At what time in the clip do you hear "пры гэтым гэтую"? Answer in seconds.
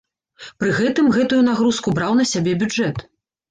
0.63-1.41